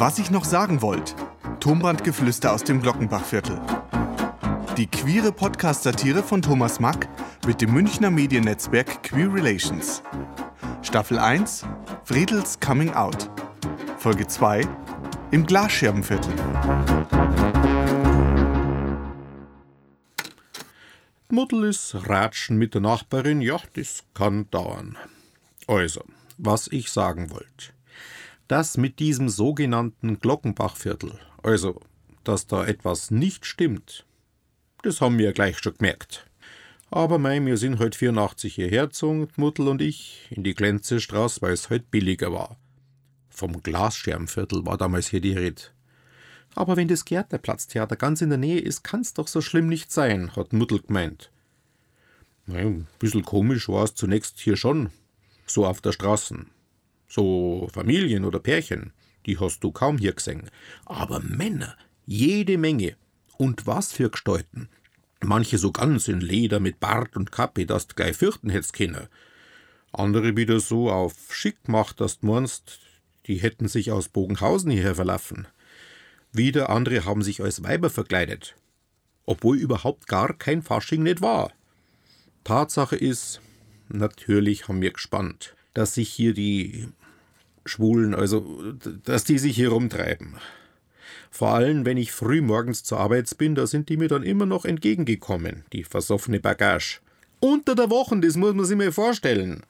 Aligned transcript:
Was 0.00 0.18
ich 0.18 0.30
noch 0.30 0.46
sagen 0.46 0.80
wollte. 0.80 1.14
Tonbandgeflüster 1.60 2.54
aus 2.54 2.64
dem 2.64 2.80
Glockenbachviertel. 2.80 3.60
Die 4.78 4.86
queere 4.86 5.30
Podcast-Satire 5.30 6.22
von 6.22 6.40
Thomas 6.40 6.80
Mack 6.80 7.06
mit 7.46 7.60
dem 7.60 7.74
Münchner 7.74 8.10
Mediennetzwerk 8.10 9.02
Queer 9.02 9.30
Relations. 9.30 10.02
Staffel 10.80 11.18
1 11.18 11.66
Friedels 12.04 12.58
Coming 12.60 12.94
Out. 12.94 13.28
Folge 13.98 14.26
2 14.26 14.66
Im 15.32 15.44
Glasscherbenviertel. 15.44 16.32
Muddel 21.28 21.64
ist 21.64 21.94
Ratschen 22.08 22.56
mit 22.56 22.72
der 22.72 22.80
Nachbarin, 22.80 23.42
ja, 23.42 23.58
das 23.74 24.04
kann 24.14 24.50
dauern. 24.50 24.96
Also, 25.66 26.02
was 26.38 26.68
ich 26.68 26.90
sagen 26.90 27.30
wollte. 27.30 27.74
Das 28.50 28.76
mit 28.76 28.98
diesem 28.98 29.28
sogenannten 29.28 30.18
Glockenbachviertel, 30.18 31.12
also, 31.40 31.80
dass 32.24 32.48
da 32.48 32.66
etwas 32.66 33.12
nicht 33.12 33.46
stimmt, 33.46 34.04
das 34.82 35.00
haben 35.00 35.18
wir 35.18 35.32
gleich 35.32 35.60
schon 35.60 35.74
gemerkt. 35.74 36.26
Aber 36.90 37.20
mei, 37.20 37.38
wir 37.46 37.56
sind 37.56 37.78
heute 37.78 37.96
84 37.96 38.52
hierher 38.52 38.88
gezogen, 38.88 39.28
Muddel 39.36 39.68
und 39.68 39.80
ich, 39.80 40.26
in 40.30 40.42
die 40.42 40.54
Glänzestraße, 40.54 41.40
weil 41.42 41.52
es 41.52 41.70
halt 41.70 41.92
billiger 41.92 42.32
war. 42.32 42.58
Vom 43.28 43.62
Glasscherbenviertel 43.62 44.66
war 44.66 44.76
damals 44.76 45.06
hier 45.06 45.20
die 45.20 45.34
Rede. 45.34 45.62
Aber 46.56 46.76
wenn 46.76 46.88
das 46.88 47.04
Gärtnerplatztheater 47.04 47.94
ganz 47.94 48.20
in 48.20 48.30
der 48.30 48.38
Nähe 48.38 48.58
ist, 48.58 48.82
kann's 48.82 49.14
doch 49.14 49.28
so 49.28 49.40
schlimm 49.42 49.68
nicht 49.68 49.92
sein, 49.92 50.34
hat 50.34 50.52
Muddel 50.52 50.80
gemeint. 50.80 51.30
Naja, 52.46 52.66
ein 52.66 52.88
bisschen 52.98 53.24
komisch 53.24 53.68
war 53.68 53.84
es 53.84 53.94
zunächst 53.94 54.40
hier 54.40 54.56
schon, 54.56 54.90
so 55.46 55.64
auf 55.64 55.80
der 55.80 55.92
Straße. 55.92 56.46
So 57.10 57.68
Familien 57.72 58.24
oder 58.24 58.38
Pärchen, 58.38 58.92
die 59.26 59.36
hast 59.38 59.64
du 59.64 59.72
kaum 59.72 59.98
hier 59.98 60.12
gesehen. 60.12 60.48
Aber 60.84 61.18
Männer, 61.18 61.76
jede 62.06 62.56
Menge. 62.56 62.94
Und 63.36 63.66
was 63.66 63.92
für 63.92 64.10
Gestalten. 64.10 64.68
Manche 65.20 65.58
so 65.58 65.72
ganz 65.72 66.06
in 66.06 66.20
Leder 66.20 66.60
mit 66.60 66.78
Bart 66.78 67.16
und 67.16 67.32
Kappe, 67.32 67.66
dass 67.66 67.88
du 67.88 67.96
gleich 67.96 68.16
fürchten 68.16 68.48
hättest 68.48 68.74
können. 68.74 69.08
Andere 69.92 70.36
wieder 70.36 70.60
so 70.60 70.88
auf 70.88 71.34
schick 71.34 71.64
gemacht, 71.64 72.00
dass 72.00 72.20
du 72.20 72.26
meinst, 72.26 72.78
die 73.26 73.36
hätten 73.36 73.66
sich 73.66 73.90
aus 73.90 74.08
Bogenhausen 74.08 74.70
hierher 74.70 74.94
verlaufen. 74.94 75.48
Wieder 76.32 76.70
andere 76.70 77.04
haben 77.04 77.22
sich 77.22 77.42
als 77.42 77.64
Weiber 77.64 77.90
verkleidet, 77.90 78.54
obwohl 79.26 79.58
überhaupt 79.58 80.06
gar 80.06 80.32
kein 80.32 80.62
Fasching 80.62 81.02
nicht 81.02 81.22
war. 81.22 81.52
Tatsache 82.44 82.94
ist, 82.94 83.40
natürlich 83.88 84.68
haben 84.68 84.80
wir 84.80 84.92
gespannt, 84.92 85.56
dass 85.74 85.94
sich 85.94 86.08
hier 86.08 86.34
die 86.34 86.88
Schwulen, 87.64 88.14
also 88.14 88.72
dass 89.04 89.24
die 89.24 89.38
sich 89.38 89.56
hier 89.56 89.70
rumtreiben. 89.70 90.36
Vor 91.30 91.50
allem, 91.50 91.84
wenn 91.84 91.96
ich 91.96 92.12
früh 92.12 92.40
morgens 92.42 92.82
zur 92.82 92.98
Arbeit 92.98 93.36
bin, 93.38 93.54
da 93.54 93.66
sind 93.66 93.88
die 93.88 93.96
mir 93.96 94.08
dann 94.08 94.22
immer 94.22 94.46
noch 94.46 94.64
entgegengekommen, 94.64 95.64
die 95.72 95.84
versoffene 95.84 96.40
Bagage. 96.40 97.00
Unter 97.38 97.74
der 97.74 97.88
Woche, 97.88 98.18
das 98.20 98.36
muss 98.36 98.54
man 98.54 98.64
sich 98.64 98.76
mal 98.76 98.92
vorstellen. 98.92 99.62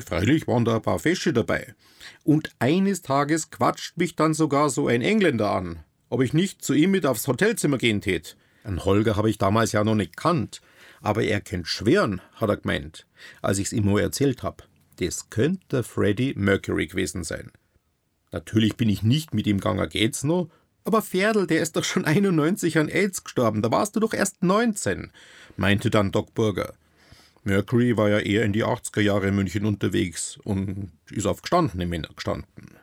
Freilich 0.00 0.46
waren 0.46 0.64
da 0.64 0.76
ein 0.76 0.82
paar 0.82 0.98
Fische 0.98 1.32
dabei. 1.32 1.74
Und 2.22 2.50
eines 2.58 3.02
Tages 3.02 3.50
quatscht 3.50 3.98
mich 3.98 4.16
dann 4.16 4.32
sogar 4.32 4.70
so 4.70 4.86
ein 4.86 5.02
Engländer 5.02 5.50
an, 5.50 5.80
ob 6.08 6.22
ich 6.22 6.32
nicht 6.32 6.64
zu 6.64 6.72
ihm 6.72 6.92
mit 6.92 7.04
aufs 7.04 7.26
Hotelzimmer 7.26 7.76
gehen 7.76 8.00
tät. 8.00 8.36
Ein 8.62 8.84
Holger 8.84 9.16
habe 9.16 9.28
ich 9.28 9.36
damals 9.36 9.72
ja 9.72 9.84
noch 9.84 9.94
nicht 9.94 10.16
kannt, 10.16 10.62
aber 11.02 11.22
er 11.22 11.42
kennt 11.42 11.68
Schweren, 11.68 12.22
hat 12.34 12.48
er 12.48 12.56
gemeint, 12.56 13.06
als 13.42 13.58
ich's 13.58 13.72
ihm 13.72 13.84
nur 13.84 14.00
erzählt 14.00 14.42
hab. 14.42 14.66
Das 14.96 15.30
könnte 15.30 15.82
Freddie 15.82 16.34
Mercury 16.36 16.86
gewesen 16.86 17.24
sein. 17.24 17.50
Natürlich 18.32 18.76
bin 18.76 18.88
ich 18.88 19.02
nicht 19.02 19.34
mit 19.34 19.46
ihm 19.46 19.58
gegangen, 19.58 19.88
geht's 19.88 20.24
noch, 20.24 20.48
aber 20.84 21.02
Ferdl, 21.02 21.46
der 21.46 21.62
ist 21.62 21.76
doch 21.76 21.84
schon 21.84 22.04
91 22.06 22.78
an 22.78 22.88
AIDS 22.88 23.24
gestorben, 23.24 23.62
da 23.62 23.70
warst 23.70 23.96
du 23.96 24.00
doch 24.00 24.12
erst 24.12 24.42
19, 24.42 25.10
meinte 25.56 25.90
dann 25.90 26.12
Doc 26.12 26.34
Burger. 26.34 26.74
Mercury 27.44 27.96
war 27.96 28.08
ja 28.08 28.18
eher 28.20 28.44
in 28.44 28.52
die 28.52 28.64
80er 28.64 29.00
Jahre 29.00 29.28
in 29.28 29.36
München 29.36 29.66
unterwegs 29.66 30.38
und 30.44 30.92
ist 31.10 31.26
auf 31.26 31.42
gestandene 31.42 31.86
Männer 31.86 32.08
gestanden. 32.14 32.78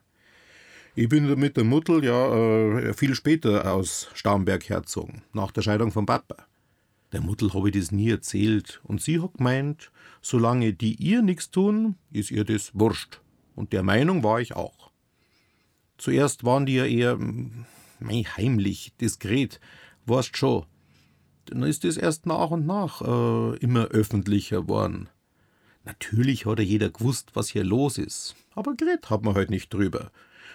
Ich 0.94 1.10
bin 1.10 1.40
mit 1.40 1.58
der 1.58 1.64
Mutter 1.64 2.04
ja 2.04 2.78
äh, 2.78 2.94
viel 2.94 3.16
später 3.16 3.72
aus 3.74 4.10
Starnberg 4.14 4.70
herzogen, 4.70 5.24
nach 5.34 5.52
der 5.52 5.62
Scheidung 5.62 5.92
von 5.92 6.06
Papa. 6.06 6.36
Der 7.12 7.22
Mutter 7.22 7.54
habe 7.54 7.70
ich 7.70 7.76
das 7.76 7.92
nie 7.92 8.10
erzählt 8.10 8.82
und 8.84 9.02
sie 9.02 9.20
hat 9.22 9.34
gemeint, 9.36 9.92
solange 10.22 10.74
die 10.74 10.96
ihr 10.96 11.22
nichts 11.22 11.52
tun, 11.52 11.96
ist 12.12 12.32
ihr 12.32 12.46
das 12.46 12.72
wurscht. 12.74 13.22
Und 13.56 13.74
der 13.74 13.84
Meinung 13.84 14.24
war 14.24 14.40
ich 14.40 14.56
auch. 14.56 14.92
Zuerst 15.98 16.46
waren 16.46 16.66
die 16.66 16.76
ja 16.76 16.86
eher 16.86 17.18
mei, 18.00 18.24
heimlich, 18.24 18.94
diskret, 19.00 19.60
weißt 20.06 20.36
schon 20.38 20.66
dann 21.46 21.64
ist 21.64 21.86
es 21.86 21.98
erst 21.98 22.26
nach 22.26 22.52
und 22.52 22.66
nach 22.66 23.02
äh, 23.02 23.58
immer 23.58 23.86
öffentlicher 23.86 24.68
worden. 24.68 25.10
Natürlich 25.84 26.46
hat 26.46 26.60
ja 26.60 26.66
jeder 26.66 26.90
gewusst, 26.90 27.32
was 27.34 27.50
hier 27.50 27.64
los 27.64 27.98
ist, 27.98 28.36
aber 28.56 28.76
geredet 28.76 29.10
hat 29.10 29.24
man 29.24 29.36
halt 29.36 29.50
nicht 29.50 29.74
drüber. 29.74 30.12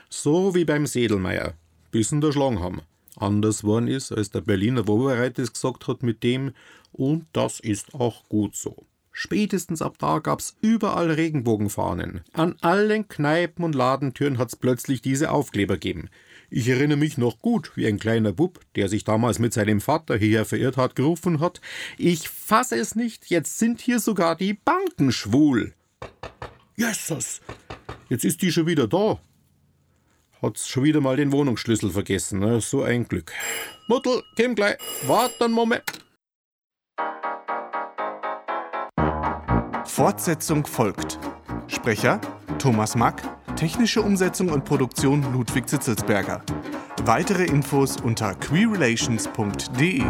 So 0.09 0.55
wie 0.55 0.65
beim 0.65 0.87
Sedelmeier, 0.87 1.55
bis 1.91 2.11
der 2.11 2.33
Schlang 2.33 2.61
haben. 2.61 2.83
Anders 3.17 3.65
worden 3.65 3.89
ist, 3.89 4.13
als 4.13 4.31
der 4.31 4.43
Berliner 4.43 4.87
Wobereit 4.87 5.39
es 5.39 5.53
gesagt 5.53 5.89
hat 5.89 6.03
mit 6.03 6.23
dem, 6.23 6.53
und 6.93 7.27
das 7.33 7.61
ist 7.61 7.95
auch 7.95 8.29
gut 8.29 8.55
so. 8.55 8.87
Spätestens 9.19 9.81
ab 9.81 9.97
da 9.99 10.19
gab's 10.19 10.57
überall 10.61 11.11
Regenbogenfahnen. 11.11 12.21
An 12.35 12.57
allen 12.61 13.09
Kneipen 13.09 13.65
und 13.65 13.75
Ladentüren 13.75 14.37
hat's 14.37 14.57
plötzlich 14.57 15.01
diese 15.01 15.31
Aufkleber 15.31 15.75
gegeben. 15.75 16.11
Ich 16.51 16.69
erinnere 16.69 16.99
mich 16.99 17.17
noch 17.17 17.39
gut, 17.39 17.73
wie 17.77 17.87
ein 17.87 17.99
kleiner 17.99 18.33
Bub, 18.33 18.61
der 18.75 18.91
sich 18.91 19.05
damals 19.05 19.39
mit 19.39 19.55
seinem 19.55 19.81
Vater 19.81 20.19
hierher 20.19 20.45
verirrt 20.45 20.77
hat, 20.77 20.97
gerufen 20.97 21.41
hat: 21.41 21.63
Ich 21.97 22.29
fasse 22.29 22.77
es 22.77 22.95
nicht, 22.95 23.31
jetzt 23.31 23.59
sind 23.59 23.81
hier 23.81 24.01
sogar 24.01 24.37
die 24.37 24.53
Banken 24.53 25.11
schwul. 25.13 25.73
Jesus, 26.77 27.41
jetzt 28.11 28.27
ist 28.27 28.43
die 28.43 28.53
schon 28.53 28.67
wieder 28.67 28.87
da. 28.87 29.19
Hat's 30.47 30.69
schon 30.69 30.85
wieder 30.85 31.01
mal 31.01 31.17
den 31.17 31.33
Wohnungsschlüssel 31.33 31.91
vergessen, 31.91 32.39
ne? 32.39 32.61
so 32.61 32.85
ein 32.85 33.09
Glück. 33.09 33.33
Muttel, 33.89 34.23
komm 34.41 34.55
gleich, 34.55 34.77
wart 35.05 35.43
einen 35.43 35.53
Moment. 35.53 35.83
Fortsetzung 39.85 40.65
folgt. 40.65 41.19
Sprecher 41.67 42.21
Thomas 42.61 42.95
Mack, 42.95 43.23
technische 43.57 44.01
Umsetzung 44.01 44.51
und 44.51 44.65
Produktion 44.65 45.33
Ludwig 45.33 45.69
Zitzelsberger. 45.69 46.41
Weitere 47.05 47.47
Infos 47.47 48.01
unter 48.01 48.37
queerrelations.de. 48.37 50.05